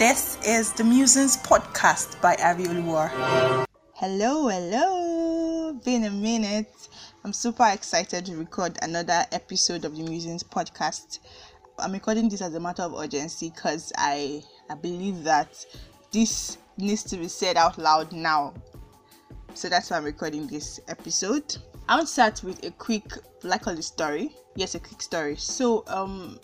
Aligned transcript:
This 0.00 0.38
is 0.46 0.72
the 0.72 0.82
Musings 0.82 1.36
podcast 1.36 2.18
by 2.22 2.34
Avi 2.42 2.64
Oluwar. 2.64 3.10
Hello, 3.92 4.48
hello. 4.48 5.74
Been 5.84 6.04
a 6.04 6.10
minute. 6.10 6.72
I'm 7.22 7.34
super 7.34 7.68
excited 7.70 8.24
to 8.24 8.36
record 8.36 8.78
another 8.80 9.26
episode 9.30 9.84
of 9.84 9.94
the 9.94 10.02
Musings 10.02 10.42
podcast. 10.42 11.18
I'm 11.78 11.92
recording 11.92 12.30
this 12.30 12.40
as 12.40 12.54
a 12.54 12.60
matter 12.60 12.82
of 12.82 12.94
urgency 12.94 13.50
because 13.50 13.92
I 13.98 14.42
I 14.70 14.74
believe 14.76 15.22
that 15.24 15.66
this 16.12 16.56
needs 16.78 17.02
to 17.02 17.18
be 17.18 17.28
said 17.28 17.58
out 17.58 17.76
loud 17.76 18.10
now. 18.10 18.54
So 19.52 19.68
that's 19.68 19.90
why 19.90 19.98
I'm 19.98 20.04
recording 20.04 20.46
this 20.46 20.80
episode. 20.88 21.58
I 21.90 21.96
want 21.96 22.06
to 22.06 22.12
start 22.14 22.42
with 22.42 22.64
a 22.64 22.70
quick, 22.70 23.04
the 23.42 23.82
story. 23.82 24.34
Yes, 24.56 24.74
a 24.74 24.80
quick 24.80 25.02
story. 25.02 25.36
So 25.36 25.84
um 25.88 26.40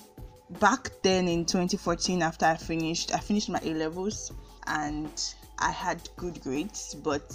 back 0.50 0.90
then 1.02 1.26
in 1.26 1.44
2014 1.44 2.22
after 2.22 2.46
i 2.46 2.54
finished 2.56 3.12
i 3.12 3.18
finished 3.18 3.48
my 3.48 3.58
a 3.64 3.74
levels 3.74 4.32
and 4.68 5.34
i 5.58 5.70
had 5.70 6.08
good 6.16 6.40
grades 6.40 6.94
but 6.94 7.32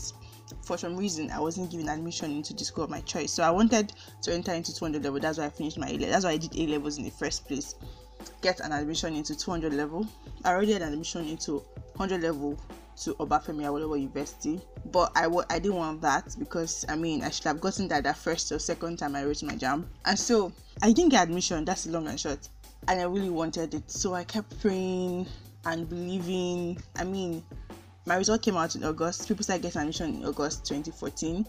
for 0.63 0.77
some 0.77 0.95
reason 0.95 1.30
i 1.31 1.39
wasn't 1.39 1.70
given 1.70 1.89
admission 1.89 2.31
into 2.31 2.53
the 2.53 2.63
school 2.63 2.84
of 2.84 2.89
my 2.89 3.02
choice. 3.02 3.31
So 3.31 3.44
i 3.44 3.50
wanted 3.50 3.94
to 4.22 4.34
enter 4.34 4.53
into 4.53 4.76
200 4.76 5.03
level. 5.03 5.20
That's 5.20 5.38
why 5.38 5.45
i 5.45 5.50
finished 5.50 5.77
my 5.77 5.88
a 5.88 5.94
level 5.94 6.08
that's 6.09 6.26
why 6.26 6.31
i 6.31 6.38
did 6.38 6.55
a 6.55 6.67
levels 6.67 6.98
in 6.98 7.03
the 7.03 7.09
first 7.09 7.48
place. 7.48 7.76
Get 8.41 8.59
an 8.59 8.72
admission 8.72 9.16
into 9.16 9.36
200 9.36 9.73
level. 9.73 10.05
I 10.44 10.52
already 10.52 10.73
had 10.73 10.81
an 10.84 10.94
admission 10.94 11.28
into 11.28 11.64
100 11.95 12.22
level 12.22 12.58
to 13.03 13.14
Obafemi 13.16 13.64
Awolowo 13.64 14.00
University, 14.00 14.62
but 14.91 15.12
I 15.16 15.23
w- 15.23 15.45
I 15.50 15.58
didn't 15.58 15.78
want 15.78 16.02
that 16.02 16.36
because 16.38 16.86
I 16.88 16.95
mean 16.95 17.23
I 17.23 17.30
should 17.31 17.45
have 17.45 17.62
gotten 17.62 17.88
that 17.88 18.03
that 18.03 18.17
first 18.17 18.52
or 18.52 18.59
second 18.59 18.98
time 18.98 19.16
I 19.16 19.23
wrote 19.23 19.41
my 19.41 19.55
JAMB, 19.55 19.86
and 20.05 20.20
so 20.20 20.52
I 20.84 20.91
didn't 20.91 21.09
get 21.09 21.23
admission. 21.23 21.66
That's 21.66 21.86
the 21.86 21.91
long 21.94 22.08
and 22.08 22.20
short 22.20 22.48
and 22.88 22.99
I 22.99 23.03
really 23.03 23.30
wanted 23.30 23.73
it. 23.73 23.90
So 23.90 24.13
I 24.13 24.23
kept 24.23 24.59
praying 24.62 25.27
and 25.66 25.88
believing. 25.88 26.81
I 26.95 27.03
mean, 27.03 27.44
my 28.05 28.16
result 28.16 28.41
came 28.41 28.58
out 28.58 28.76
in 28.76 28.84
August. 28.84 29.28
People 29.28 29.44
started 29.44 29.64
getting 29.64 29.81
admission 29.81 30.16
in 30.16 30.25
August 30.25 30.66
2014, 30.66 31.45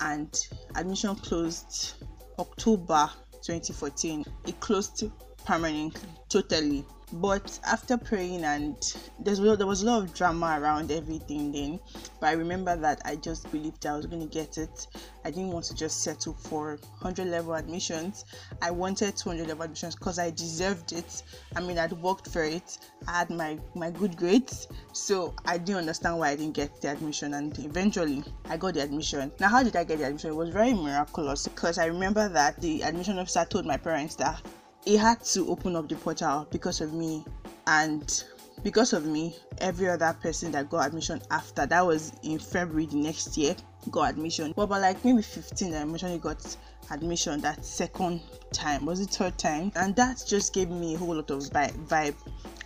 and 0.00 0.48
admission 0.74 1.14
closed 1.16 1.94
October 2.38 3.10
2014. 3.42 4.24
It 4.46 4.60
closed 4.60 5.04
permanently, 5.44 6.00
totally 6.28 6.84
but 7.12 7.58
after 7.64 7.96
praying 7.96 8.42
and 8.42 8.96
there's 9.20 9.38
there 9.38 9.66
was 9.66 9.82
a 9.82 9.86
lot 9.86 10.02
of 10.02 10.12
drama 10.12 10.58
around 10.60 10.90
everything 10.90 11.52
then 11.52 11.78
but 12.20 12.26
i 12.26 12.32
remember 12.32 12.74
that 12.74 13.00
i 13.04 13.14
just 13.14 13.50
believed 13.52 13.86
i 13.86 13.96
was 13.96 14.06
going 14.06 14.20
to 14.20 14.26
get 14.26 14.58
it. 14.58 14.88
I 15.24 15.30
didn't 15.30 15.50
want 15.50 15.64
to 15.66 15.74
just 15.74 16.02
settle 16.02 16.34
for 16.34 16.78
100 17.00 17.26
level 17.26 17.54
admissions. 17.54 18.24
I 18.62 18.70
wanted 18.70 19.16
200 19.16 19.48
level 19.48 19.64
admissions 19.64 19.94
because 19.96 20.18
i 20.18 20.30
deserved 20.30 20.92
it. 20.92 21.22
I 21.54 21.60
mean 21.60 21.78
i'd 21.78 21.92
worked 21.92 22.28
for 22.28 22.42
it. 22.42 22.78
I 23.06 23.18
had 23.18 23.30
my 23.30 23.58
my 23.74 23.90
good 23.90 24.16
grades. 24.16 24.68
So 24.92 25.34
i 25.44 25.58
didn't 25.58 25.78
understand 25.78 26.18
why 26.18 26.30
i 26.30 26.36
didn't 26.36 26.54
get 26.54 26.80
the 26.80 26.88
admission 26.88 27.34
and 27.34 27.56
eventually 27.58 28.24
i 28.48 28.56
got 28.56 28.74
the 28.74 28.82
admission. 28.82 29.30
Now 29.38 29.48
how 29.48 29.62
did 29.62 29.76
i 29.76 29.84
get 29.84 29.98
the 29.98 30.06
admission? 30.06 30.30
It 30.30 30.36
was 30.36 30.50
very 30.50 30.74
miraculous 30.74 31.46
because 31.46 31.78
i 31.78 31.86
remember 31.86 32.28
that 32.28 32.60
the 32.60 32.82
admission 32.82 33.18
officer 33.18 33.44
told 33.44 33.64
my 33.66 33.76
parents 33.76 34.16
that 34.16 34.40
he 34.86 34.96
had 34.96 35.22
to 35.22 35.48
open 35.48 35.76
up 35.76 35.88
the 35.88 35.96
portal 35.96 36.46
because 36.50 36.80
of 36.80 36.94
me 36.94 37.24
and 37.66 38.24
because 38.62 38.92
of 38.92 39.04
me 39.04 39.36
every 39.58 39.88
other 39.88 40.16
person 40.22 40.50
that 40.52 40.70
got 40.70 40.86
admission 40.86 41.20
after 41.30 41.66
that 41.66 41.84
was 41.84 42.12
in 42.22 42.38
february 42.38 42.86
the 42.86 42.96
next 42.96 43.36
year 43.36 43.54
got 43.90 44.10
admission. 44.10 44.52
But 44.56 44.66
by 44.66 44.78
like 44.78 45.04
maybe 45.04 45.22
15 45.22 45.74
i 45.74 45.82
eventually 45.82 46.18
got 46.18 46.56
admission 46.90 47.40
that 47.40 47.64
second 47.64 48.20
time. 48.52 48.86
Was 48.86 49.00
it 49.00 49.10
third 49.10 49.38
time? 49.38 49.72
And 49.76 49.94
that 49.96 50.24
just 50.26 50.52
gave 50.54 50.70
me 50.70 50.94
a 50.94 50.98
whole 50.98 51.14
lot 51.16 51.30
of 51.30 51.42
vibe. 51.42 52.14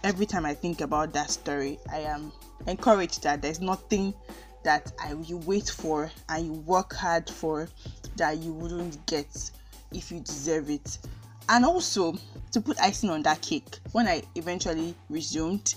Every 0.03 0.27
time 0.27 0.47
i 0.47 0.55
think 0.55 0.81
about 0.81 1.13
that 1.13 1.31
story 1.31 1.79
i 1.93 1.99
am 1.99 2.33
encouraged 2.67 3.23
that 3.23 3.43
there's 3.43 3.61
nothing 3.61 4.15
that 4.63 4.93
I, 5.01 5.15
you 5.25 5.39
wait 5.39 5.69
for 5.69 6.11
and 6.29 6.47
you 6.47 6.53
work 6.53 6.95
hard 6.95 7.29
for 7.29 7.69
that 8.17 8.39
you 8.39 8.53
wouldn't 8.53 9.05
get 9.07 9.51
if 9.93 10.11
you 10.11 10.21
deserve 10.21 10.71
it 10.71 10.99
and 11.51 11.65
also 11.65 12.15
to 12.53 12.61
put 12.61 12.81
icing 12.81 13.11
on 13.11 13.23
that 13.23 13.43
cake 13.43 13.79
when 13.93 14.07
i 14.07 14.23
eventually 14.37 14.95
resumed 15.11 15.75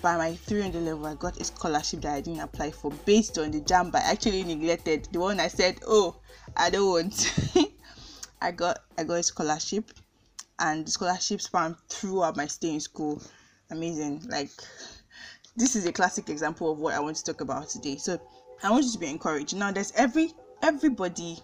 by 0.00 0.16
my 0.16 0.34
300 0.34 0.82
level 0.82 1.06
i 1.06 1.14
got 1.14 1.38
a 1.40 1.44
scholarship 1.44 2.00
that 2.00 2.14
i 2.14 2.20
didn't 2.20 2.40
apply 2.40 2.70
for 2.70 2.90
based 3.04 3.38
on 3.38 3.50
the 3.50 3.60
JAMB 3.60 3.94
I 3.94 4.00
actually 4.00 4.42
neglected. 4.42 5.08
The 5.12 5.20
one 5.20 5.38
i 5.38 5.48
said 5.48 5.78
oh 5.86 6.16
i 6.56 6.70
don't 6.70 6.90
want. 6.90 7.32
I 8.40 8.50
got 8.50 8.80
i 8.98 9.04
got 9.04 9.14
a 9.14 9.22
scholarship 9.22 9.92
and 10.58 10.86
the 10.86 10.90
scholarship 10.90 11.40
throughout 11.88 12.36
my 12.36 12.46
stay 12.46 12.74
in 12.74 12.80
school. 12.80 13.22
Amazing. 13.70 14.22
Like 14.28 14.50
this 15.56 15.76
is 15.76 15.86
a 15.86 15.92
classic 15.92 16.28
example 16.28 16.72
of 16.72 16.78
what 16.78 16.94
i 16.94 17.00
want 17.00 17.16
to 17.18 17.24
talk 17.24 17.40
about 17.40 17.68
today. 17.68 17.96
So 17.96 18.20
i 18.64 18.70
want 18.70 18.84
you 18.84 18.92
to 18.92 18.98
be 18.98 19.08
encouraged. 19.08 19.54
Now 19.54 19.70
there's 19.70 19.92
every 19.92 20.32
everybody 20.62 21.38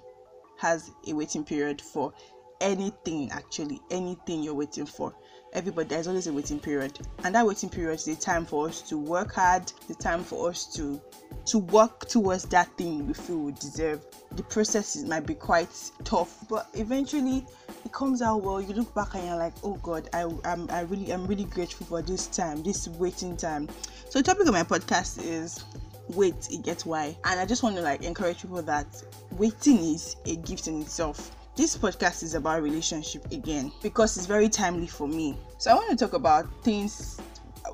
has 0.56 0.91
a 1.06 1.12
waiting 1.12 1.45
period 1.45 1.81
for 1.81 2.12
anything 2.61 3.31
actually 3.31 3.81
anything 3.91 4.43
you're 4.43 4.55
waiting 4.55 4.87
for. 4.87 5.15
Everybody 5.55 5.89
there's 5.89 6.07
always 6.07 6.27
a 6.27 6.33
waiting 6.33 6.61
period. 6.61 6.99
And 7.25 7.35
that 7.35 7.47
waiting 7.47 7.71
period 7.71 7.95
is 7.95 8.05
the 8.05 8.17
time 8.17 8.45
for 8.45 8.69
us 8.69 8.83
to 8.83 8.99
work 8.99 9.33
hard 9.33 9.73
the 9.87 9.95
time 9.95 10.23
for 10.23 10.51
us 10.51 10.67
to 10.75 11.01
to 11.47 11.59
work 11.59 12.07
towards 12.09 12.45
that 12.47 12.69
thing 12.77 13.07
we 13.07 13.15
feel 13.15 13.39
we 13.39 13.53
deserve. 13.53 14.05
The 14.33 14.43
process 14.43 14.97
might 15.05 15.27
be 15.27 15.35
quite 15.35 15.69
tough 16.05 16.45
but 16.49 16.69
eventually 16.75 17.47
it 17.85 17.93
comes 17.93 18.21
out 18.21 18.43
well. 18.43 18.61
You 18.61 18.75
look 18.75 18.95
back 18.95 19.15
and 19.15 19.27
you're 19.27 19.37
like 19.37 19.55
oh 19.65 19.75
god 19.83 20.09
i 20.13 20.23
i'm 20.45 20.69
i 20.71 20.81
really 20.81 21.11
i'm 21.13 21.27
really 21.27 21.45
grateful 21.45 21.87
for 21.87 22.03
this 22.03 22.27
time 22.27 22.63
this 22.63 22.89
waiting 22.89 23.37
time. 23.37 23.69
So 24.11 24.19
the 24.19 24.25
topic 24.25 24.47
of 24.47 24.53
my 24.53 24.65
podcast 24.65 25.25
is 25.25 25.65
wait 26.09 26.49
it 26.51 26.63
gets 26.63 26.85
why. 26.85 27.17
And 27.25 27.41
i 27.41 27.47
just 27.47 27.63
want 27.63 27.77
to 27.77 27.83
like 27.83 28.03
encourage 28.03 28.43
people 28.43 28.63
that 28.63 28.87
waiting 29.33 29.79
is 29.79 30.17
a 30.27 30.37
gift 30.37 30.69
in 30.69 30.83
itself 30.83 31.38
this 31.59 31.77
podcast 31.77 32.23
is 32.23 32.37
about 32.37 32.63
relationship 32.63 33.33
again 33.33 33.73
because 33.83 34.17
it's 34.17 34.27
very 34.27 34.49
timely 34.49 34.87
for 34.87 35.09
me. 35.09 35.37
So 35.59 35.73
I 35.73 35.75
want 35.75 35.91
to 35.91 35.97
talk 35.97 36.13
about 36.13 36.47
things, 36.63 37.21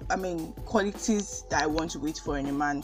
I 0.08 0.16
mean, 0.16 0.54
qualities 0.64 1.44
that 1.50 1.62
I 1.62 1.66
want 1.66 1.90
to 1.90 1.98
wait 1.98 2.16
for 2.16 2.38
in 2.38 2.46
a 2.46 2.52
man. 2.52 2.82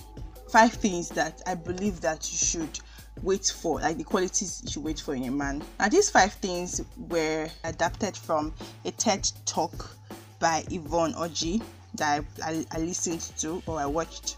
Five 0.52 0.74
things 0.74 1.08
that 1.10 1.40
I 1.46 1.54
believe 1.54 2.02
that 2.02 2.30
you 2.30 2.36
should 2.36 2.80
wait 3.22 3.46
for, 3.46 3.80
like 3.80 3.96
the 3.96 4.04
qualities 4.04 4.60
you 4.62 4.72
should 4.72 4.84
wait 4.84 5.00
for 5.00 5.14
in 5.14 5.24
a 5.24 5.30
man. 5.30 5.62
Now, 5.78 5.88
these 5.88 6.10
five 6.10 6.34
things 6.34 6.82
were 7.08 7.48
adapted 7.64 8.14
from 8.14 8.52
a 8.84 8.90
TED 8.90 9.32
talk 9.46 9.96
by 10.38 10.64
Yvonne 10.70 11.14
Orji 11.14 11.62
that 11.94 12.22
I, 12.44 12.50
I, 12.50 12.64
I 12.72 12.78
listened 12.80 13.22
to 13.38 13.62
or 13.66 13.80
I 13.80 13.86
watched 13.86 14.36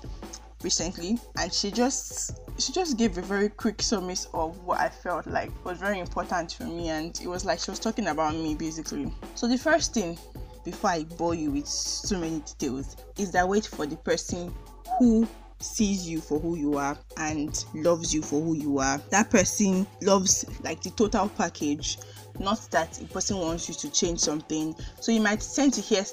recently, 0.62 1.18
and 1.38 1.52
she 1.52 1.70
just 1.70 2.38
she 2.58 2.72
just 2.72 2.96
gave 2.96 3.18
a 3.18 3.22
very 3.22 3.48
quick 3.48 3.82
summary 3.82 4.16
of 4.34 4.58
what 4.64 4.80
I 4.80 4.88
felt 4.88 5.26
like 5.26 5.50
was 5.64 5.78
very 5.78 5.98
important 5.98 6.52
for 6.52 6.64
me, 6.64 6.88
and 6.88 7.18
it 7.20 7.26
was 7.26 7.44
like 7.44 7.58
she 7.60 7.70
was 7.70 7.78
talking 7.78 8.08
about 8.08 8.34
me 8.34 8.54
basically. 8.54 9.12
So 9.34 9.48
the 9.48 9.58
first 9.58 9.94
thing, 9.94 10.18
before 10.64 10.90
I 10.90 11.04
bore 11.04 11.34
you 11.34 11.50
with 11.50 11.66
so 11.66 12.18
many 12.18 12.40
details, 12.40 12.96
is 13.18 13.30
that 13.32 13.48
wait 13.48 13.66
for 13.66 13.86
the 13.86 13.96
person 13.96 14.54
who 14.98 15.26
sees 15.62 16.08
you 16.08 16.20
for 16.20 16.38
who 16.38 16.56
you 16.56 16.76
are 16.76 16.98
and 17.16 17.64
loves 17.74 18.12
you 18.12 18.20
for 18.20 18.40
who 18.40 18.54
you 18.54 18.78
are. 18.78 18.98
That 19.10 19.30
person 19.30 19.86
loves 20.00 20.44
like 20.62 20.82
the 20.82 20.90
total 20.90 21.28
package, 21.28 21.98
not 22.38 22.60
that 22.72 23.00
a 23.00 23.04
person 23.04 23.38
wants 23.38 23.68
you 23.68 23.74
to 23.76 23.90
change 23.90 24.20
something. 24.20 24.74
So 25.00 25.12
you 25.12 25.20
might 25.20 25.46
tend 25.54 25.72
to 25.74 25.80
hear 25.80 26.04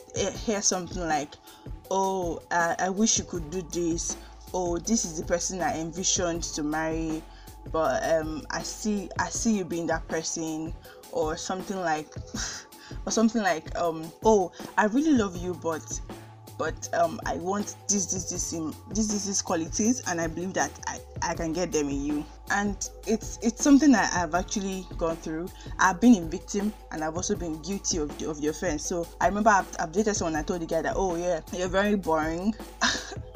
hear 0.46 0.62
something 0.62 1.02
like, 1.08 1.36
"Oh, 1.90 2.42
uh, 2.52 2.76
I 2.78 2.90
wish 2.90 3.18
you 3.18 3.26
could 3.26 3.50
do 3.50 3.62
this," 3.72 4.16
oh 4.54 4.78
this 4.78 5.06
is 5.06 5.20
the 5.20 5.26
person 5.26 5.62
i 5.62 5.80
envisioned 5.80 6.44
to 6.44 6.64
marry 6.64 7.22
but 7.72 8.04
um 8.12 8.44
i 8.52 8.62
see 8.62 9.10
i 9.20 9.28
see 9.30 9.58
you 9.58 9.66
being 9.66 9.88
that 9.88 10.08
person 10.08 10.74
or 11.12 11.38
something 11.38 11.78
like 11.78 12.08
or 13.06 13.12
something 13.12 13.42
like 13.42 13.76
um 13.78 14.12
oh 14.24 14.52
i 14.78 14.86
really 14.86 15.14
love 15.14 15.36
you 15.38 15.54
but 15.62 16.00
but 16.58 16.90
um 16.94 17.20
i 17.26 17.36
want 17.36 17.76
this 17.88 18.06
this 18.08 18.30
this 18.30 18.54
in 18.54 18.74
this 18.90 19.08
this 19.08 19.26
this 19.26 19.42
qualities 19.42 20.02
and 20.08 20.20
i 20.20 20.28
believe 20.28 20.54
that 20.54 20.72
i 20.88 21.00
i 21.22 21.34
can 21.34 21.54
get 21.54 21.72
them 21.72 21.90
in 21.90 22.06
you. 22.06 22.26
And 22.52 22.90
it's 23.06 23.38
it's 23.42 23.64
something 23.64 23.92
that 23.92 24.12
i've 24.14 24.34
actually 24.34 24.86
gone 24.98 25.16
through. 25.18 25.50
I've 25.80 26.02
been 26.02 26.16
a 26.16 26.26
victim 26.26 26.74
and 26.92 27.04
i've 27.04 27.16
also 27.16 27.36
been 27.36 27.62
guilty 27.62 27.98
of 27.98 28.16
the, 28.18 28.30
of 28.30 28.42
the 28.42 28.48
offense. 28.48 28.86
So 28.86 29.08
i 29.22 29.28
remember 29.28 29.50
i've, 29.50 29.92
dated 29.92 30.16
someone 30.16 30.36
i 30.36 30.44
told 30.44 30.62
the 30.62 30.66
guy 30.66 30.82
that 30.82 30.94
oh 30.96 31.16
yeah 31.16 31.42
you're 31.54 31.68
very 31.68 31.96
boring 31.96 32.54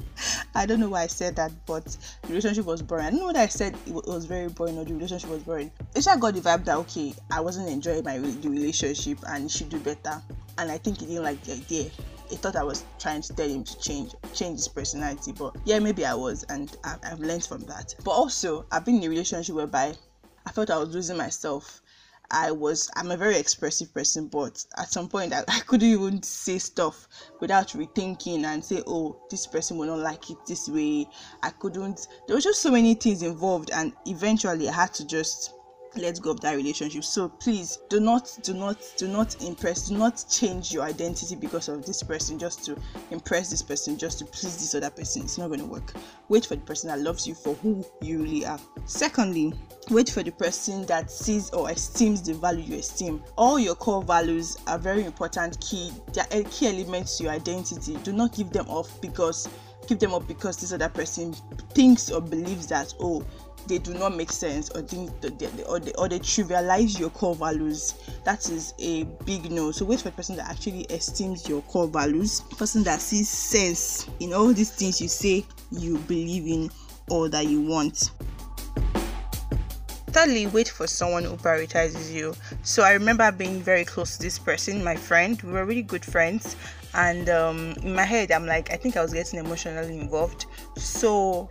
I 0.56 0.66
don't 0.66 0.80
know 0.80 0.90
why 0.90 1.04
I 1.04 1.08
said 1.08 1.36
that, 1.38 1.52
but 1.66 1.86
the 2.22 2.28
relationship 2.28 2.66
was 2.66 2.82
boring. 2.82 3.06
I 3.06 3.10
don't 3.10 3.20
know 3.20 3.26
whether 3.28 3.40
I 3.40 3.48
said 3.48 3.76
it 3.88 3.94
was 3.94 4.26
very 4.26 4.50
boring 4.50 4.78
or 4.78 4.86
the 4.86 4.94
relationship 4.94 5.30
was 5.30 5.42
boring. 5.44 5.72
Just 5.96 6.08
got 6.20 6.34
the 6.34 6.42
vibe 6.42 6.66
that 6.66 6.78
okay, 6.78 7.14
I 7.32 7.42
wasn't 7.42 7.70
enjoying 7.70 8.04
my 8.04 8.18
the 8.18 8.50
relationship 8.50 9.18
and 9.28 9.44
he 9.44 9.50
should 9.50 9.70
do 9.70 9.80
better. 9.80 10.22
And 10.58 10.72
I 10.72 10.78
think 10.78 11.00
he 11.00 11.08
didn't 11.08 11.24
like 11.24 11.42
the 11.44 11.54
idea. 11.54 11.90
He 12.30 12.36
thought 12.36 12.56
I 12.56 12.64
was 12.64 12.84
trying 13.00 13.22
to 13.22 13.34
tell 13.34 13.48
him 13.48 13.64
to 13.64 13.80
change, 13.80 14.14
change 14.34 14.58
his 14.60 14.68
personality. 14.68 15.32
But 15.32 15.56
yeah, 15.66 15.80
maybe 15.80 16.06
I 16.06 16.14
was, 16.14 16.44
and 16.50 16.76
I've, 16.84 17.00
I've 17.04 17.20
learned 17.20 17.46
from 17.46 17.62
that. 17.62 17.96
But 18.04 18.12
also, 18.12 18.66
I've 18.72 18.86
been 18.86 18.98
in 18.98 19.04
a 19.04 19.10
relationship 19.10 19.56
whereby 19.56 19.96
I 20.46 20.52
felt 20.52 20.70
I 20.70 20.78
was 20.78 20.90
losing 20.90 21.18
myself. 21.18 21.82
I 22.34 22.52
was 22.52 22.90
I'm 22.96 23.12
a 23.12 23.18
very 23.18 23.38
expressive 23.38 23.94
person, 23.94 24.28
but 24.28 24.66
at 24.78 24.92
some 24.92 25.08
point 25.08 25.34
I, 25.34 25.44
I 25.48 25.60
couldn't 25.62 25.88
even 25.88 26.22
say 26.24 26.58
stuff 26.58 27.08
without 27.40 27.70
rethinking 27.70 28.44
and 28.44 28.66
say, 28.66 28.82
oh, 28.88 29.16
this 29.30 29.46
person 29.48 29.78
will 29.78 29.88
not 29.88 30.00
like 30.00 30.30
it 30.32 30.38
this 30.48 30.68
way. 30.68 31.08
I 31.44 31.52
couldn't. 31.52 32.08
There 32.28 32.36
was 32.36 32.44
just 32.44 32.62
so 32.62 32.72
many 32.72 32.96
things 32.96 33.22
involved, 33.22 33.70
and 33.72 33.94
eventually 34.08 34.68
I 34.68 34.74
had 34.74 34.94
to 34.96 35.06
just 35.08 35.54
let 35.95 36.22
go 36.22 36.31
of 36.31 36.42
that 36.42 36.56
relationship. 36.56 37.04
So 37.04 37.30
please 37.30 37.80
do 37.90 38.00
not 38.00 38.38
do 38.44 38.54
not 38.54 38.81
do 38.98 39.07
not 39.07 39.42
impress 39.44 39.90
do 39.90 39.98
not 39.98 40.24
change 40.30 40.72
your 40.72 40.84
identity 40.84 41.36
because 41.36 41.69
of 41.69 41.86
this 41.86 42.04
person 42.04 42.40
just 42.40 42.66
to 42.66 42.78
impress 43.12 43.50
this 43.50 43.62
person 43.62 43.98
just 43.98 44.19
to 44.19 44.25
please 44.25 44.57
this 44.57 44.75
other 44.75 44.90
person. 44.90 45.24
It's 45.24 45.38
not 45.38 45.48
going 45.48 45.60
to 45.60 45.66
work. 45.66 45.94
Wait 46.30 46.45
for 46.45 46.56
the 46.56 46.62
person 46.62 46.90
that 46.90 47.00
loves 47.00 47.28
you 47.28 47.34
for 47.34 47.54
who 47.56 47.86
you 48.01 48.24
really 48.24 48.45
are. 48.45 48.60
Secondly 48.86 49.54
wait 49.90 50.10
for 50.10 50.24
the 50.24 50.31
person 50.31 50.86
that 50.86 51.12
sees 51.12 51.50
or 51.51 51.69
esteems 51.69 52.22
the 52.22 52.34
value 52.34 52.63
you 52.63 52.80
esteem. 52.80 53.22
All 53.38 53.60
your 53.60 53.75
core 53.75 54.01
values 54.01 54.57
are 54.68 54.80
very 54.80 55.04
important 55.04 55.60
key 55.60 55.92
they're 56.13 56.44
key 56.46 56.68
elements 56.68 57.18
to 57.18 57.25
your 57.25 57.34
identity. 57.34 57.98
Do 58.04 58.13
not 58.13 58.34
give 58.34 58.51
them 58.51 58.68
off 58.69 59.01
because 59.01 59.50
give 59.88 60.00
them 60.00 60.13
up 60.13 60.28
because 60.28 60.57
this 60.57 60.72
other 60.72 60.89
person 60.89 61.34
thinks 61.74 62.10
or 62.10 62.22
believes 62.22 62.68
that 62.68 62.94
oh 63.00 63.24
they 63.68 63.77
do 63.77 63.94
not 63.94 64.15
make 64.15 64.31
sense 64.31 64.69
or 64.71 64.81
think 64.81 65.10
they, 65.21 65.63
or, 65.63 65.80
they, 65.80 65.94
or 65.94 66.10
they 66.10 66.19
trivialize 66.19 67.00
your 67.00 67.10
core 67.12 67.36
values. 67.36 67.95
That 68.24 68.50
is 68.50 68.74
a 68.80 69.04
big 69.25 69.51
no. 69.51 69.71
So 69.71 69.86
wait 69.86 70.01
for 70.01 70.10
a 70.10 70.12
person 70.12 70.36
that 70.38 70.50
actually 70.50 70.81
esteems 70.83 71.48
your 71.48 71.62
core 71.63 71.88
values. 71.88 72.42
Person 72.57 72.83
that 72.83 73.01
sees 73.01 73.30
sense 73.30 74.07
in 74.19 74.33
all 74.33 74.54
these 74.54 74.71
things 74.71 75.01
you 75.01 75.07
say 75.07 75.45
you 75.71 75.98
believe 76.00 76.48
in 76.48 76.69
or 77.10 77.30
that 77.30 77.48
you 77.48 77.62
want. 77.62 78.12
Thirdly 80.07 80.45
wait 80.48 80.69
for 80.69 80.86
someone 80.86 81.24
who 81.24 81.36
prioritizes 81.38 82.12
you. 82.13 82.36
So 82.62 82.83
i 82.83 82.92
remember 82.92 83.31
being 83.31 83.62
very 83.62 83.83
close 83.83 84.18
to 84.18 84.24
this 84.24 84.38
person 84.38 84.83
my 84.83 84.95
friend. 84.95 85.42
We 85.42 85.54
were 85.54 85.65
really 85.65 85.81
good 85.81 86.06
friends. 86.06 86.56
And 86.95 87.27
um, 87.30 87.74
in 87.81 87.95
my 87.95 88.04
head 88.04 88.31
i'm 88.31 88.45
like 88.45 88.71
i 88.71 88.75
think 88.75 88.95
i 88.95 89.01
was 89.01 89.13
getting 89.13 89.39
emotionally 89.39 90.00
involved. 90.00 90.45
So 90.77 91.50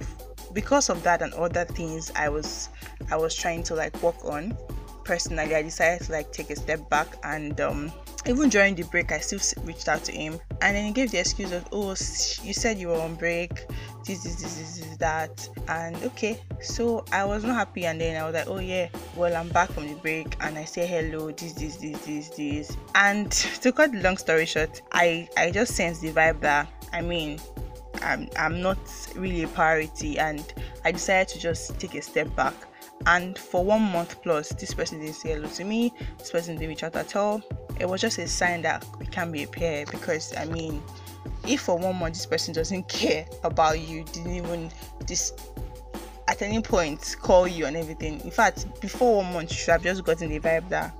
because 0.52 0.88
of 0.90 1.02
that 1.02 1.22
and 1.22 1.32
other 1.34 1.64
things 1.64 2.12
I 2.16 2.28
was 2.28 2.68
I 3.10 3.16
was 3.16 3.34
trying 3.34 3.62
to 3.64 3.74
like 3.74 4.00
work 4.02 4.24
on 4.24 4.56
personally, 5.04 5.54
I 5.54 5.62
decided 5.62 6.06
to 6.06 6.12
like 6.12 6.32
take 6.32 6.50
a 6.50 6.56
step 6.56 6.88
back 6.88 7.08
and 7.24 7.60
um, 7.60 7.92
even 8.26 8.48
during 8.48 8.74
the 8.74 8.84
break, 8.84 9.10
I 9.10 9.18
still 9.18 9.40
reached 9.64 9.88
out 9.88 10.04
to 10.04 10.12
him, 10.12 10.38
and 10.60 10.76
then 10.76 10.84
he 10.84 10.92
gave 10.92 11.10
the 11.10 11.18
excuse 11.18 11.50
of, 11.50 11.66
"Oh, 11.72 11.90
you 11.90 12.52
said 12.52 12.78
you 12.78 12.88
were 12.88 13.00
on 13.00 13.16
break. 13.16 13.66
This, 14.04 14.22
this, 14.22 14.36
this, 14.36 14.58
this, 14.58 14.78
this, 14.78 14.96
that." 14.98 15.48
And 15.68 15.96
okay, 16.04 16.40
so 16.60 17.04
I 17.10 17.24
was 17.24 17.42
not 17.42 17.56
happy, 17.56 17.86
and 17.86 18.00
then 18.00 18.20
I 18.20 18.24
was 18.24 18.34
like, 18.34 18.46
"Oh 18.46 18.60
yeah, 18.60 18.88
well 19.16 19.34
I'm 19.34 19.48
back 19.48 19.72
from 19.72 19.88
the 19.88 19.94
break," 19.94 20.36
and 20.40 20.56
I 20.56 20.64
say 20.64 20.86
hello, 20.86 21.32
this, 21.32 21.54
this, 21.54 21.76
this, 21.76 21.98
this, 22.06 22.28
this, 22.30 22.76
and 22.94 23.30
to 23.32 23.72
cut 23.72 23.92
the 23.92 24.00
long 24.02 24.16
story 24.16 24.46
short, 24.46 24.82
I 24.92 25.28
I 25.36 25.50
just 25.50 25.74
sensed 25.74 26.02
the 26.02 26.12
vibe 26.12 26.40
that 26.42 26.68
I 26.92 27.00
mean 27.00 27.40
I'm, 28.00 28.28
I'm 28.38 28.60
not 28.60 28.78
really 29.14 29.42
a 29.42 29.48
priority 29.48 30.18
and 30.18 30.52
I 30.84 30.92
decided 30.92 31.28
to 31.28 31.38
just 31.38 31.78
take 31.78 31.94
a 31.94 32.02
step 32.02 32.34
back. 32.34 32.54
And 33.06 33.36
for 33.36 33.64
one 33.64 33.82
month 33.82 34.22
plus, 34.22 34.50
this 34.50 34.74
person 34.74 35.00
didn't 35.00 35.14
say 35.14 35.34
hello 35.34 35.48
to 35.48 35.64
me, 35.64 35.92
this 36.18 36.30
person 36.30 36.54
didn't 36.56 36.68
reach 36.68 36.84
out 36.84 36.96
at 36.96 37.16
all. 37.16 37.42
It 37.80 37.88
was 37.88 38.00
just 38.00 38.18
a 38.18 38.28
sign 38.28 38.62
that 38.62 38.84
we 38.98 39.06
can't 39.06 39.32
be 39.32 39.42
a 39.42 39.48
pair 39.48 39.86
because 39.86 40.34
I 40.36 40.44
mean, 40.44 40.82
if 41.46 41.62
for 41.62 41.76
one 41.78 41.96
month 41.96 42.14
this 42.14 42.26
person 42.26 42.54
doesn't 42.54 42.88
care 42.88 43.26
about 43.42 43.80
you, 43.80 44.04
didn't 44.04 44.34
even 44.34 44.70
this 45.06 45.32
at 46.28 46.40
any 46.40 46.62
point 46.62 47.16
call 47.20 47.48
you 47.48 47.66
and 47.66 47.76
everything. 47.76 48.20
In 48.20 48.30
fact, 48.30 48.80
before 48.80 49.16
one 49.16 49.32
month, 49.32 49.50
you 49.50 49.56
should 49.56 49.72
have 49.72 49.82
just 49.82 50.04
gotten 50.04 50.30
the 50.30 50.40
vibe 50.40 50.68
that 50.68 50.94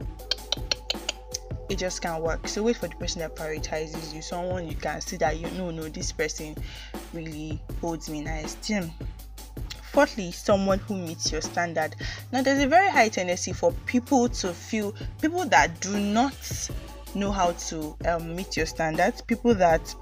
it 1.69 1.79
just 1.79 2.03
can't 2.03 2.23
work. 2.23 2.47
So 2.49 2.63
wait 2.63 2.77
for 2.77 2.89
the 2.89 2.97
person 2.97 3.21
that 3.21 3.37
prioritizes 3.37 4.15
you, 4.15 4.23
someone 4.23 4.69
you 4.69 4.77
can 4.77 5.01
see 5.01 5.17
that 5.19 5.39
you 5.39 5.51
know, 5.53 5.71
no, 5.71 5.89
this 5.89 6.13
person 6.13 6.57
really 7.13 7.61
holds 7.81 8.09
me 8.09 8.19
in 8.19 8.27
high 8.27 8.39
esteem. 8.39 8.91
Fourthly, 9.93 10.33
someone 10.33 10.79
who 10.79 10.97
meets 10.97 11.31
your 11.31 11.43
standard. 11.43 11.95
Now, 12.33 12.41
there's 12.43 12.63
a 12.63 12.67
very 12.67 12.89
high 12.89 13.11
tendency 13.11 13.53
for 13.53 13.73
people 13.85 14.29
to 14.31 14.55
feel 14.55 14.95
people 15.21 15.45
that 15.47 15.81
do 15.81 15.99
not 16.01 16.71
know 17.15 17.31
how 17.31 17.53
to 17.53 17.95
um, 18.09 18.35
meet 18.35 18.57
your 18.57 18.65
standards, 18.65 19.21
people 19.21 19.55
that 19.55 19.95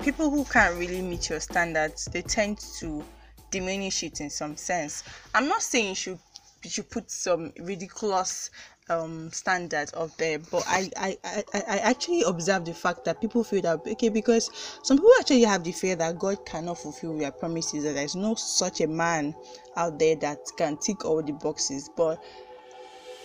people 0.00 0.30
who 0.30 0.44
can't 0.44 0.76
really 0.78 1.00
meet 1.00 1.30
your 1.30 1.40
standards, 1.40 2.06
they 2.06 2.22
tend 2.22 2.58
to 2.78 3.02
diminish 3.50 4.02
it 4.02 4.20
in 4.20 4.30
some 4.30 4.56
sense. 4.56 5.02
I'm 5.34 5.48
not 5.48 5.62
saying 5.62 5.88
you 5.88 5.94
should 5.94 6.18
you 6.64 6.82
put 6.82 7.10
some 7.10 7.52
ridiculous 7.60 8.50
um 8.90 9.30
standards 9.32 9.92
of 9.92 10.16
there 10.16 10.38
but 10.38 10.64
I, 10.66 10.90
I 10.96 11.18
i 11.24 11.42
i 11.54 11.78
actually 11.78 12.22
observe 12.22 12.64
the 12.64 12.72
fact 12.72 13.04
that 13.04 13.20
people 13.20 13.44
feel 13.44 13.60
that 13.62 13.80
okay 13.86 14.08
because 14.08 14.50
some 14.82 14.96
people 14.96 15.12
actually 15.20 15.42
have 15.42 15.62
the 15.62 15.72
fear 15.72 15.94
that 15.96 16.18
god 16.18 16.44
cannot 16.46 16.78
fulfill 16.78 17.16
their 17.18 17.30
promises 17.30 17.84
that 17.84 17.94
there's 17.94 18.16
no 18.16 18.34
such 18.34 18.80
a 18.80 18.86
man 18.86 19.34
out 19.76 19.98
there 19.98 20.16
that 20.16 20.38
can 20.56 20.76
tick 20.78 21.04
all 21.04 21.22
the 21.22 21.32
boxes 21.32 21.90
but 21.96 22.22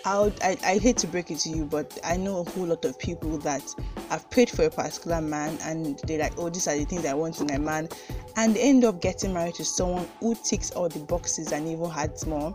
I, 0.06 0.33
I, 0.41 0.57
I 0.65 0.77
hate 0.79 0.97
to 0.97 1.07
break 1.07 1.31
it 1.31 1.39
to 1.39 1.50
you, 1.50 1.63
but 1.63 1.97
I 2.03 2.18
know 2.18 2.39
a 2.39 2.44
whole 2.44 2.65
lot 2.65 2.83
of 2.83 3.00
people 3.00 3.38
that 3.38 3.63
have 4.09 4.29
prayed 4.29 4.50
for 4.50 4.65
a 4.65 4.69
particular 4.69 5.21
man 5.21 5.57
and 5.63 5.97
they're 6.00 6.19
like, 6.19 6.33
oh, 6.38 6.50
these 6.50 6.68
are 6.68 6.75
the 6.75 6.83
things 6.83 7.06
I 7.06 7.13
want 7.13 7.39
in 7.39 7.50
a 7.51 7.59
man, 7.59 7.88
and 8.36 8.53
they 8.53 8.62
end 8.62 8.83
up 8.83 9.01
getting 9.01 9.33
married 9.33 9.56
to 9.56 9.65
someone 9.65 10.06
who 10.19 10.36
ticks 10.36 10.71
all 10.71 10.89
the 10.89 11.00
boxes 11.00 11.53
and 11.53 11.69
even 11.69 11.89
has 11.89 12.25
more. 12.25 12.53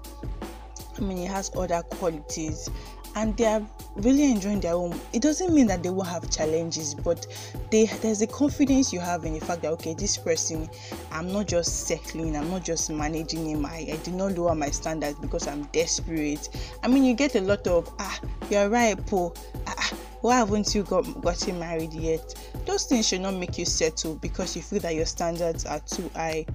I 0.98 1.00
mean, 1.00 1.16
he 1.16 1.24
has 1.26 1.50
other 1.56 1.82
qualities 1.82 2.68
and 3.14 3.36
they 3.36 3.44
are 3.46 3.66
really 3.96 4.30
enjoying 4.30 4.60
their 4.60 4.72
home. 4.72 4.98
It 5.12 5.22
doesn't 5.22 5.52
mean 5.52 5.66
that 5.68 5.82
they 5.82 5.90
won't 5.90 6.08
have 6.08 6.30
challenges 6.30 6.94
but 6.94 7.26
they 7.70 7.86
there's 7.86 8.22
a 8.22 8.26
confidence 8.26 8.92
you 8.92 9.00
have 9.00 9.24
in 9.24 9.34
the 9.34 9.40
fact 9.40 9.62
that 9.62 9.72
okay 9.72 9.94
this 9.94 10.16
person 10.16 10.68
i'm 11.10 11.32
not 11.32 11.46
just 11.48 11.86
settling 11.86 12.36
i'm 12.36 12.50
not 12.50 12.64
just 12.64 12.90
managing 12.90 13.46
him. 13.46 13.66
I, 13.66 13.88
I 13.92 13.98
did 14.04 14.14
not 14.14 14.32
lower 14.32 14.54
my 14.54 14.70
standards 14.70 15.18
because 15.18 15.46
i'm 15.46 15.64
desperate. 15.72 16.48
I 16.82 16.88
mean 16.88 17.04
you 17.04 17.14
get 17.14 17.34
a 17.34 17.40
lot 17.40 17.66
of 17.66 17.92
ah 17.98 18.20
you're 18.50 18.68
right 18.68 19.04
paul. 19.06 19.36
Ah, 19.66 19.74
ah, 19.76 19.96
why 20.20 20.36
haven't 20.36 20.74
you 20.74 20.82
got 20.84 21.02
gotten 21.22 21.58
married 21.58 21.92
yet? 21.92 22.34
Those 22.66 22.84
things 22.84 23.08
should 23.08 23.20
not 23.20 23.34
make 23.34 23.58
you 23.58 23.64
settle 23.64 24.16
because 24.16 24.54
you 24.56 24.62
feel 24.62 24.80
that 24.80 24.94
your 24.94 25.06
standards 25.06 25.64
are 25.64 25.80
too 25.80 26.10
high. 26.14 26.46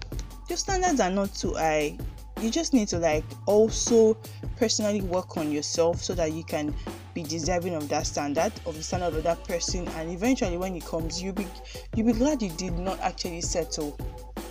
Your 0.50 0.57
standards 0.57 1.00
are 1.00 1.10
not 1.10 1.34
too 1.34 1.54
high 1.54 1.98
you 2.44 2.51
just 2.51 2.74
need 2.74 2.90
to 2.90 3.00
like 3.00 3.24
also 3.45 4.18
personally 4.57 5.01
work 5.01 5.38
on 5.38 5.50
yourself 5.51 6.01
so 6.01 6.13
that 6.13 6.34
you 6.34 6.44
can 6.44 6.74
be 7.13 7.24
deserving 7.24 7.74
of 7.74 7.88
that 7.88 8.06
standard 8.06 8.51
of 8.66 8.75
the 8.75 8.84
standard 8.84 9.13
of 9.16 9.24
that 9.24 9.44
person. 9.45 9.88
And 9.90 10.12
eventually 10.12 10.57
when 10.57 10.75
it 10.75 10.86
comes 10.86 11.24
you'll 11.24 11.34
be 11.34 11.48
you'll 11.95 12.07
be 12.07 12.13
glad 12.13 12.42
you 12.42 12.50
did 12.50 12.78
not 12.78 13.00
actually 13.00 13.42
settle. 13.42 13.98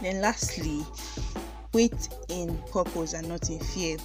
Then 0.01 0.23
lastly 0.23 0.85
wait 1.75 2.09
in 2.29 2.57
purpose 2.73 3.13
and 3.13 3.29
not 3.29 3.51
in 3.51 3.61
fear. 3.61 3.99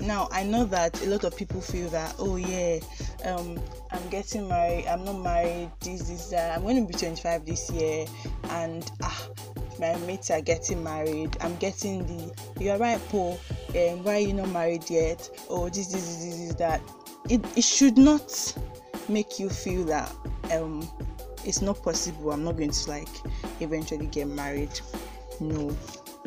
Now 0.00 0.28
i 0.30 0.42
know 0.42 0.64
that 0.66 1.02
a 1.02 1.06
lot 1.06 1.24
of 1.24 1.36
people 1.36 1.60
feel 1.60 1.88
that 1.90 2.14
oh 2.18 2.36
yeah 2.36 2.80
um 3.26 3.60
i'm 3.90 4.08
getting 4.08 4.48
married 4.48 4.86
i'm 4.86 5.04
not 5.04 5.20
married 5.20 5.70
this 5.80 6.08
this 6.08 6.30
that. 6.30 6.56
I'm 6.56 6.62
going 6.62 6.86
to 6.86 6.90
be 6.90 6.98
25 6.98 7.44
this 7.44 7.70
year 7.70 8.06
and 8.48 8.90
ah 9.02 9.28
my 9.80 9.96
mates 10.06 10.30
are 10.30 10.40
getting 10.40 10.84
married. 10.84 11.36
I'm 11.40 11.56
getting 11.56 12.06
the 12.06 12.34
you're 12.62 12.78
right, 12.78 13.00
Paul. 13.08 13.40
Um, 13.70 14.04
why 14.04 14.16
are 14.16 14.18
you 14.18 14.34
not 14.34 14.50
married 14.50 14.88
yet? 14.90 15.28
Oh, 15.48 15.68
this, 15.68 15.86
this, 15.88 16.06
this, 16.06 16.24
this, 16.24 16.38
this 16.38 16.54
that. 16.56 16.80
It, 17.28 17.44
it 17.56 17.64
should 17.64 17.96
not 17.98 18.56
make 19.08 19.38
you 19.38 19.48
feel 19.48 19.84
that 19.84 20.14
um 20.52 20.88
it's 21.44 21.62
not 21.62 21.82
possible. 21.82 22.32
I'm 22.32 22.44
not 22.44 22.56
going 22.56 22.70
to 22.70 22.90
like 22.90 23.08
eventually 23.60 24.06
get 24.06 24.28
married. 24.28 24.78
No. 25.40 25.74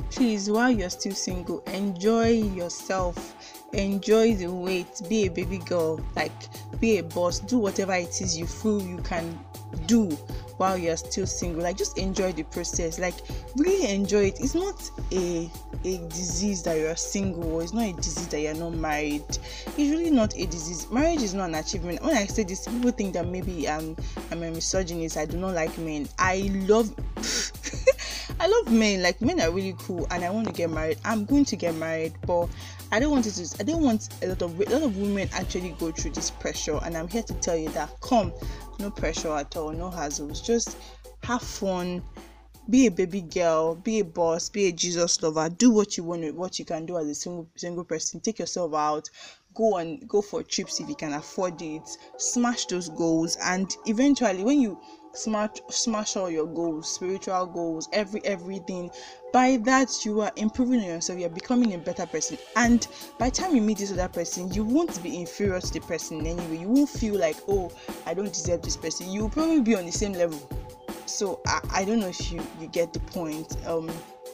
Please, 0.10 0.50
while 0.50 0.72
you're 0.72 0.89
still 0.89 1.13
single, 1.13 1.60
enjoy 1.67 2.29
yourself. 2.29 3.36
Enjoy 3.74 4.36
the 4.36 4.48
wait. 4.48 5.01
Be 5.07 5.27
a 5.27 5.29
baby 5.29 5.60
girl. 5.60 6.00
Like, 6.15 6.31
be 6.79 6.98
a 6.98 7.03
boss. 7.03 7.39
Do 7.39 7.60
whatever 7.60 7.93
it 7.93 8.22
is 8.22 8.38
you 8.38 8.48
feel 8.48 8.81
you 8.81 8.98
can 8.98 9.39
do 9.86 10.10
while 10.58 10.77
you're 10.77 10.98
still 10.98 11.25
single 11.25 11.63
like 11.63 11.77
just 11.77 11.98
enjoy 11.98 12.32
the 12.32 12.44
process 12.44 13.00
like 13.00 13.15
really 13.58 13.94
enjoy 13.94 14.25
it. 14.25 14.39
It's 14.39 14.56
not 14.56 14.89
a 15.12 15.50
a 15.86 15.98
disease 16.10 16.63
that 16.63 16.77
you're 16.77 16.96
single 16.96 17.44
or 17.51 17.63
it's 17.63 17.74
not 17.74 17.86
a 17.86 17.94
disease 17.94 18.27
that 18.27 18.39
you're 18.39 18.53
not 18.53 18.74
married. 18.74 19.24
It's 19.30 19.77
really 19.77 20.12
not 20.12 20.36
a 20.38 20.46
disease. 20.46 20.89
Marriage 20.92 21.22
is 21.22 21.34
not 21.34 21.50
an 21.50 21.56
achievement. 21.56 22.01
When 22.03 22.15
i 22.15 22.25
say 22.25 22.44
this 22.44 22.68
people 22.68 22.92
think 22.92 23.13
that 23.13 23.27
maybe 23.27 23.68
i'm 23.68 23.96
i'm 24.32 24.44
a 24.44 24.51
misogynist. 24.51 25.18
I 25.18 25.25
do 25.25 25.38
not 25.38 25.53
like 25.53 25.77
men. 25.77 26.08
I 26.20 26.50
love 26.68 26.94
I 28.39 28.48
love 28.48 28.72
men, 28.72 29.01
like 29.01 29.22
men 29.22 29.39
are 29.42 29.51
really 29.51 29.75
cool, 29.80 30.08
and 30.12 30.24
I 30.24 30.30
want 30.30 30.48
to 30.48 30.53
get 30.53 30.70
married. 30.70 30.98
I'm 31.06 31.25
going 31.25 31.46
to 31.46 31.56
get 31.56 31.75
married, 31.75 32.13
but 32.25 32.48
I 32.94 33.00
don't 33.00 33.10
want 33.10 33.26
it 33.26 33.32
to. 33.32 33.56
I 33.60 33.64
don't 33.64 33.82
want 33.82 34.10
a 34.22 34.28
lot 34.28 34.42
of 34.44 34.60
a 34.60 34.66
lot 34.66 34.84
of 34.84 34.98
women 34.98 35.28
actually 35.34 35.72
go 35.80 35.92
through 35.92 36.12
this 36.12 36.30
pressure, 36.30 36.80
and 36.84 36.96
I'm 36.96 37.08
here 37.08 37.24
to 37.24 37.34
tell 37.34 37.58
you 37.58 37.70
that 37.70 38.00
come, 38.02 38.32
no 38.78 38.92
pressure 38.92 39.36
at 39.36 39.58
all, 39.58 39.72
no 39.72 39.90
hassles. 39.90 40.46
Just 40.46 40.78
have 41.24 41.42
fun, 41.42 42.04
be 42.70 42.86
a 42.86 42.92
baby 42.92 43.22
girl, 43.22 43.74
be 43.74 44.02
a 44.02 44.06
boss, 44.06 44.48
be 44.48 44.68
a 44.68 44.72
Jesus 44.72 45.24
lover. 45.24 45.50
Do 45.50 45.72
what 45.72 45.98
you 45.98 46.04
want, 46.04 46.36
what 46.36 46.60
you 46.60 46.66
can 46.66 46.86
do 46.86 47.00
as 47.00 47.08
a 47.08 47.16
single 47.16 47.50
single 47.56 47.84
person. 47.84 48.20
Take 48.20 48.38
yourself 48.38 48.76
out, 48.76 49.10
go 49.56 49.78
and 49.78 50.08
go 50.08 50.22
for 50.22 50.44
trips 50.44 50.80
if 50.80 50.88
you 50.88 50.96
can 50.96 51.14
afford 51.14 51.62
it 51.62 51.98
smash 52.18 52.66
those 52.66 52.90
goals 52.90 53.38
and 53.44 53.76
eventually 53.86 54.44
when 54.44 54.60
you 54.60 54.80
smash 55.13 55.62
smash 55.70 56.15
all 56.15 56.29
your 56.29 56.48
goals 56.48 56.93
spiritual 56.93 57.46
goals 57.46 57.89
every 57.93 58.24
everything. 58.25 58.89
By 59.32 59.58
that 59.63 60.05
you 60.05 60.22
are 60.22 60.32
improving 60.36 60.84
yourself. 60.84 61.20
You're 61.20 61.29
becoming 61.29 61.74
a 61.74 61.77
better 61.77 62.05
person. 62.05 62.38
And 62.55 62.88
by 63.17 63.29
the 63.29 63.36
time 63.36 63.55
you 63.55 63.62
meet 63.62 63.79
this 63.79 63.91
other 63.91 64.08
person 64.08 64.51
you 64.53 64.63
won't 64.63 65.01
be 65.01 65.20
inferior 65.20 65.60
to 65.60 65.74
the 65.74 65.79
person 65.82 66.25
anyway. 66.25 66.58
You 66.58 66.67
won't 66.67 66.89
feel 66.89 67.15
like 67.17 67.38
oh 67.48 67.72
i 68.05 68.13
don't 68.13 68.32
deserve 68.34 68.62
this 68.62 68.77
person. 68.77 69.10
You 69.12 69.24
will 69.24 69.29
probably 69.29 69.62
be 69.62 69.75
on 69.75 69.86
the 69.86 69.91
same 69.91 70.13
level. 70.13 70.39
So 71.05 71.41
i, 71.48 71.60
I 71.72 71.86
don't 71.86 72.00
know 72.00 72.08
if 72.10 72.32
you 72.32 72.41
you 72.60 72.67
get 72.67 72.93
the 72.93 73.00
point. 73.00 73.58
Um 73.65 73.89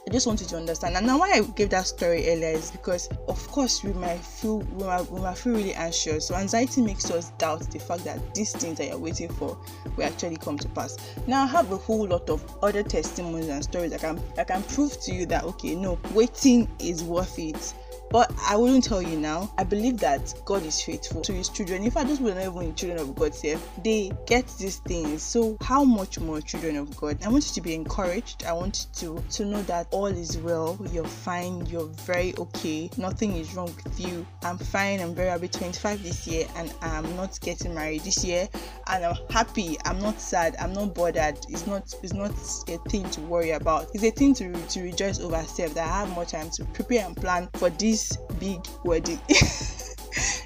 I 0.07 0.11
just 0.11 0.25
want 0.25 0.41
you 0.41 0.47
to 0.47 0.57
understand. 0.57 0.95
And 0.95 1.05
now, 1.05 1.19
why 1.19 1.31
I 1.31 1.41
gave 1.41 1.69
that 1.69 1.87
story 1.87 2.29
earlier 2.29 2.49
is 2.49 2.71
because, 2.71 3.09
of 3.27 3.47
course, 3.49 3.83
we 3.83 3.93
might 3.93 4.19
feel 4.19 4.59
we 4.59 4.85
might, 4.85 5.09
we 5.11 5.19
might 5.19 5.37
feel 5.37 5.53
really 5.53 5.73
anxious. 5.73 6.27
So 6.27 6.35
anxiety 6.35 6.81
makes 6.81 7.11
us 7.11 7.31
doubt 7.37 7.69
the 7.71 7.79
fact 7.79 8.05
that 8.05 8.33
these 8.33 8.53
things 8.53 8.77
that 8.77 8.87
you're 8.87 8.97
waiting 8.97 9.29
for 9.29 9.57
will 9.95 10.05
actually 10.05 10.37
come 10.37 10.57
to 10.57 10.67
pass. 10.69 10.97
Now, 11.27 11.43
I 11.43 11.47
have 11.47 11.71
a 11.71 11.77
whole 11.77 12.07
lot 12.07 12.29
of 12.29 12.43
other 12.63 12.81
testimonies 12.81 13.49
and 13.49 13.63
stories 13.63 13.91
that 13.91 14.01
can 14.01 14.19
I 14.37 14.43
can 14.45 14.63
prove 14.63 14.99
to 15.01 15.13
you 15.13 15.25
that 15.27 15.43
okay, 15.43 15.75
no, 15.75 15.99
waiting 16.13 16.67
is 16.79 17.03
worth 17.03 17.37
it 17.37 17.73
but 18.11 18.31
I 18.47 18.55
wouldn't 18.55 18.83
tell 18.83 19.01
you 19.01 19.19
now. 19.19 19.53
I 19.57 19.63
believe 19.63 19.97
that 19.99 20.33
God 20.45 20.63
is 20.63 20.81
faithful 20.81 21.21
to 21.21 21.33
his 21.33 21.49
children. 21.49 21.83
In 21.83 21.91
fact, 21.91 22.07
those 22.07 22.17
people 22.17 22.31
are 22.31 22.35
not 22.35 22.61
even 22.61 22.75
children 22.75 22.99
of 22.99 23.15
God 23.15 23.33
here. 23.35 23.59
They 23.83 24.11
get 24.25 24.47
these 24.57 24.77
things. 24.79 25.21
So 25.21 25.57
how 25.61 25.83
much 25.83 26.19
more 26.19 26.41
children 26.41 26.75
of 26.77 26.95
God? 26.97 27.17
I 27.23 27.29
want 27.29 27.47
you 27.47 27.53
to 27.53 27.61
be 27.61 27.75
encouraged. 27.75 28.45
I 28.45 28.53
want 28.53 28.87
you 29.01 29.17
to, 29.17 29.23
to 29.29 29.45
know 29.45 29.61
that 29.63 29.87
all 29.91 30.07
is 30.07 30.37
well. 30.37 30.77
You're 30.91 31.05
fine. 31.05 31.65
You're 31.67 31.87
very 31.87 32.33
okay. 32.37 32.89
Nothing 32.97 33.35
is 33.35 33.53
wrong 33.55 33.73
with 33.83 33.99
you. 33.99 34.25
I'm 34.43 34.57
fine. 34.57 34.99
I'm 34.99 35.13
very 35.13 35.29
happy. 35.29 35.47
25 35.47 36.03
this 36.03 36.27
year 36.27 36.47
and 36.55 36.73
I'm 36.81 37.15
not 37.15 37.39
getting 37.41 37.73
married 37.73 38.01
this 38.01 38.23
year. 38.23 38.47
And 38.87 39.05
I'm 39.05 39.17
happy. 39.29 39.77
I'm 39.85 39.99
not 39.99 40.19
sad. 40.19 40.55
I'm 40.59 40.73
not 40.73 40.95
bothered. 40.95 41.37
It's 41.49 41.67
not 41.67 41.93
it's 42.01 42.13
not 42.13 42.31
a 42.67 42.77
thing 42.89 43.09
to 43.11 43.21
worry 43.21 43.51
about. 43.51 43.89
It's 43.93 44.03
a 44.03 44.11
thing 44.11 44.33
to, 44.35 44.51
to 44.51 44.81
rejoice 44.81 45.19
over 45.19 45.41
self 45.43 45.73
that 45.75 45.87
I 45.87 45.99
have 45.99 46.09
more 46.09 46.25
time 46.25 46.49
to 46.51 46.65
prepare 46.65 47.05
and 47.05 47.15
plan 47.15 47.49
for 47.53 47.69
this 47.69 47.98
this 47.99 48.17
big 48.39 48.65
wedding. 48.83 49.19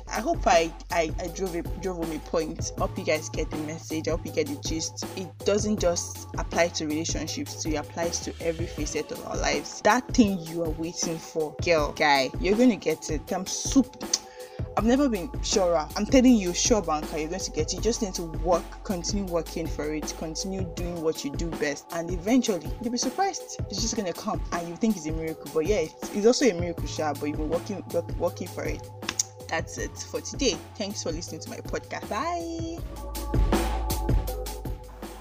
I 0.07 0.19
hope 0.21 0.45
I, 0.45 0.71
I, 0.91 1.11
I 1.19 1.27
drove 1.29 1.55
a, 1.55 1.63
drove 1.81 1.97
home 1.97 2.15
a 2.15 2.19
point. 2.19 2.71
Hope 2.77 2.97
you 2.97 3.03
guys 3.03 3.29
get 3.29 3.49
the 3.49 3.57
message. 3.57 4.07
I 4.07 4.11
hope 4.11 4.25
you 4.25 4.31
get 4.31 4.47
the 4.47 4.59
gist. 4.67 5.03
It 5.15 5.27
doesn't 5.39 5.79
just 5.79 6.27
apply 6.37 6.67
to 6.69 6.85
relationships, 6.85 7.65
it 7.65 7.75
applies 7.75 8.19
to 8.21 8.33
every 8.41 8.67
facet 8.67 9.11
of 9.11 9.25
our 9.27 9.37
lives. 9.37 9.81
That 9.83 10.07
thing 10.13 10.39
you 10.39 10.63
are 10.63 10.69
waiting 10.71 11.17
for, 11.17 11.55
girl, 11.63 11.93
guy, 11.93 12.29
you're 12.39 12.57
gonna 12.57 12.75
get 12.75 13.09
it. 13.09 13.31
I'm 13.31 13.47
super 13.47 14.07
I've 14.75 14.85
never 14.85 15.07
been 15.07 15.29
surer. 15.43 15.87
I'm 15.95 16.05
telling 16.05 16.35
you, 16.35 16.53
sure 16.53 16.81
banker, 16.81 17.17
you're 17.17 17.29
going 17.29 17.39
to 17.39 17.51
get 17.51 17.71
it. 17.71 17.75
You 17.75 17.81
just 17.81 18.01
need 18.01 18.15
to 18.15 18.23
work, 18.23 18.63
continue 18.83 19.25
working 19.25 19.67
for 19.67 19.93
it, 19.93 20.13
continue 20.17 20.63
doing 20.75 21.01
what 21.01 21.23
you 21.23 21.31
do 21.31 21.47
best, 21.51 21.85
and 21.93 22.09
eventually 22.11 22.67
you'll 22.81 22.91
be 22.91 22.97
surprised. 22.97 23.59
It's 23.69 23.81
just 23.81 23.95
gonna 23.95 24.13
come, 24.13 24.41
and 24.51 24.67
you 24.67 24.75
think 24.75 24.95
it's 24.95 25.05
a 25.05 25.11
miracle. 25.11 25.51
But 25.53 25.67
yeah, 25.67 25.85
it's, 26.01 26.25
also 26.25 26.45
a 26.45 26.53
miracle, 26.59 26.87
sure. 26.87 27.13
But 27.13 27.27
you've 27.27 27.37
been 27.37 27.49
working, 27.49 27.83
working 28.17 28.47
for 28.47 28.63
it. 28.63 28.89
That's 29.47 29.77
it 29.77 29.95
for 30.09 30.21
today. 30.21 30.57
Thanks 30.75 31.03
for 31.03 31.11
listening 31.11 31.41
to 31.41 31.49
my 31.51 31.57
podcast. 31.57 32.09
Bye. 32.09 32.79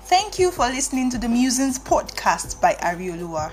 Thank 0.07 0.39
you 0.39 0.51
for 0.51 0.67
listening 0.67 1.11
to 1.11 1.19
the 1.19 1.29
Musings 1.29 1.79
podcast 1.79 2.61
by 2.61 2.75
Ariolua. 2.75 3.53